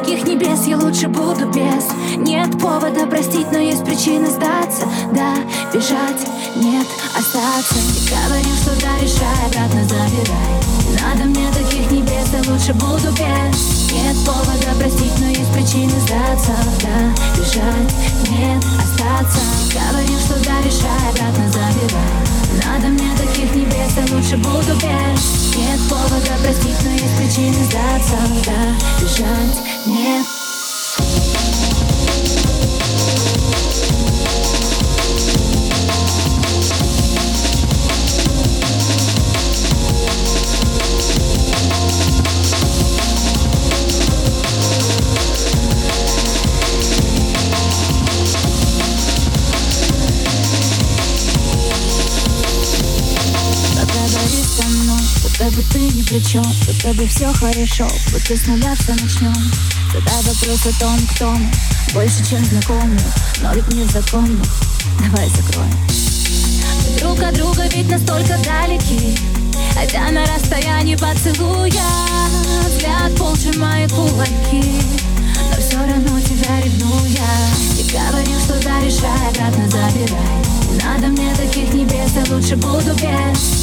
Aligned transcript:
таких 0.00 0.24
небес, 0.24 0.66
я 0.66 0.76
лучше 0.76 1.08
буду 1.08 1.46
без. 1.46 1.86
Нет 2.16 2.60
повода 2.60 3.06
простить, 3.06 3.46
но 3.50 3.58
есть 3.58 3.82
причины 3.84 4.26
сдаться. 4.26 4.86
Да, 5.12 5.34
бежать, 5.72 6.20
нет, 6.56 6.86
остаться. 7.16 7.74
Ты 7.74 8.14
говорил, 8.14 8.56
что 8.56 8.70
даришь 8.82 9.18
рай, 9.20 9.46
обратно 9.46 9.84
забирай. 9.84 10.56
Надо 11.00 11.24
мне 11.24 11.48
таких 11.52 11.90
небес, 11.90 12.28
я 12.32 12.52
лучше 12.52 12.74
буду 12.74 13.10
без. 13.12 13.92
Нет 13.92 14.16
повода 14.26 14.78
простить, 14.78 15.18
но 15.18 15.28
есть 15.28 15.52
причины 15.52 15.98
сдаться. 16.00 16.52
Да, 16.82 17.14
бежать, 17.34 17.94
нет, 18.28 18.62
остаться 18.78 19.40
повода 25.88 26.32
простить, 26.42 26.82
но 26.84 26.90
есть 26.90 27.16
причины 27.16 27.64
сдаться. 27.64 28.16
Да, 28.44 28.76
бежать, 29.00 29.86
нет 29.86 30.35
Будто 55.46 55.58
бы 55.58 55.68
ты 55.72 55.78
ни 55.78 56.02
при 56.02 56.18
чем, 56.18 56.44
будто 56.66 56.92
бы 56.94 57.06
все 57.06 57.32
хорошо. 57.32 57.88
Будто 58.10 58.36
с 58.36 58.46
нуля 58.48 58.74
все 58.74 58.94
начнем 58.94 59.32
Задай 59.92 60.22
вопрос 60.22 60.66
о 60.66 60.80
том, 60.80 60.98
кто 61.14 61.30
мы. 61.30 61.48
Больше, 61.94 62.28
чем 62.28 62.44
знакомы, 62.44 62.98
но 63.40 63.54
ведь 63.54 63.68
не 63.72 63.84
законно. 63.84 64.42
Давай 64.98 65.28
закроем. 65.28 65.70
Друг 66.98 67.20
от 67.22 67.34
друга 67.34 67.68
ведь 67.72 67.88
настолько 67.88 68.36
далеки. 68.38 69.16
Хотя 69.72 70.10
на 70.10 70.26
расстоянии 70.26 70.96
поцелуя. 70.96 71.70
Взгляд 72.68 73.14
полче 73.14 73.56
мои 73.56 73.86
кулаки. 73.86 74.82
Но 75.52 75.60
все 75.60 75.78
равно 75.78 76.20
тебя 76.22 76.60
ревную 76.60 77.16
Ты 77.76 77.92
говорил, 77.92 78.40
что 78.40 78.60
да, 78.64 78.80
решай, 78.80 79.28
обратно 79.28 79.70
забирай. 79.70 80.82
Надо 80.82 81.06
мне 81.06 81.32
таких 81.36 81.72
небес, 81.72 82.10
я 82.16 82.34
лучше 82.34 82.56
буду 82.56 82.92
без 82.96 83.55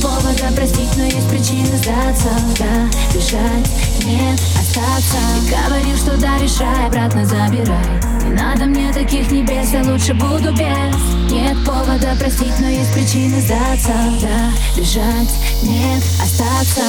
повода 0.00 0.54
простить, 0.54 0.96
но 0.96 1.04
есть 1.04 1.28
причины 1.28 1.76
сдаться. 1.76 2.28
Да, 2.58 2.88
бежать, 3.14 3.68
нет, 4.04 4.40
остаться. 4.58 5.18
Ты 5.46 5.54
говорил, 5.54 5.96
что 5.96 6.16
да, 6.16 6.38
решай, 6.38 6.86
обратно 6.86 7.24
забирай. 7.24 7.84
Не 8.24 8.34
надо 8.34 8.66
мне 8.66 8.92
таких 8.92 9.30
небес, 9.30 9.72
я 9.72 9.82
лучше 9.82 10.14
буду 10.14 10.52
без. 10.52 11.30
Нет 11.30 11.56
повода 11.64 12.16
простить, 12.18 12.58
но 12.60 12.68
есть 12.68 12.92
причины 12.92 13.40
сдаться. 13.40 13.94
Да, 14.20 14.50
бежать, 14.76 15.30
нет, 15.62 16.02
остаться. 16.22 16.82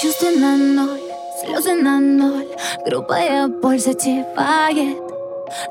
Чувства 0.00 0.30
на 0.30 0.56
ноль, 0.56 1.00
слезы 1.40 1.74
на 1.74 2.00
ноль. 2.00 2.46
Грубая 2.86 3.48
боль 3.48 3.78
затевает 3.78 5.03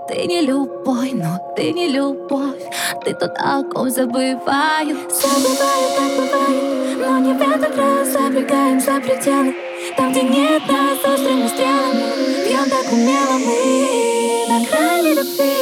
ты 0.07 0.25
не 0.25 0.41
любой, 0.41 1.11
но 1.13 1.39
ты 1.55 1.71
не 1.73 1.89
любовь 1.89 2.61
Ты 3.03 3.13
тот, 3.13 3.31
о 3.38 3.63
ком 3.63 3.89
забываю 3.89 4.95
так 4.95 6.09
бывает 6.17 6.97
Но 6.97 7.19
не 7.19 7.33
в 7.33 7.41
этот 7.41 7.77
раз 7.77 8.09
забегаем 8.09 8.79
за 8.79 8.99
пределы. 9.01 9.55
Там, 9.97 10.11
где 10.11 10.23
нет 10.23 10.63
нас 10.67 10.97
острыми 10.99 11.47
стрелами. 11.47 12.47
Бьем 12.47 12.69
так 12.69 12.91
умело 12.91 13.38
мы 13.45 14.45
На 14.49 14.59
грани 14.66 15.16
любви 15.16 15.53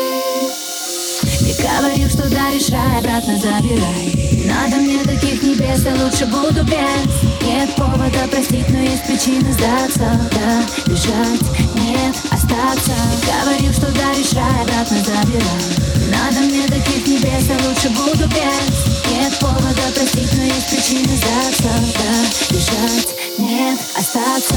Ты 1.21 1.63
говорил, 1.63 2.09
что 2.09 2.29
да, 2.29 2.51
решай, 2.51 2.99
обратно 2.99 3.37
забирай. 3.37 4.21
Надо 4.45 4.77
мне 4.77 5.03
таких 5.03 5.41
небес, 5.43 5.83
я 5.85 5.93
лучше 6.03 6.25
буду 6.25 6.63
без. 6.63 7.47
Нет 7.47 7.75
повода 7.75 8.27
простить, 8.29 8.69
но 8.69 8.79
есть 8.79 9.05
причины 9.05 9.51
сдаться. 9.53 10.19
Да, 10.31 10.63
бежать 10.85 11.41
нет, 11.75 12.15
остаться. 12.51 12.91
Говорил, 13.43 13.73
что 13.73 13.87
даришь 13.91 14.33
рай, 14.33 14.61
обратно 14.61 14.97
забирай 14.99 15.41
Надо 16.09 16.39
мне 16.41 16.67
таких 16.67 17.07
небес, 17.07 17.47
я 17.47 17.57
лучше 17.67 17.89
буду 17.89 18.27
без 18.27 19.11
Нет 19.11 19.37
повода 19.39 19.81
простить, 19.95 20.33
но 20.35 20.43
есть 20.43 20.69
причины 20.69 21.15
за 21.15 21.51
все 21.51 21.69
Да, 21.69 22.55
бежать, 22.55 23.15
нет, 23.37 23.79
остаться. 23.97 24.55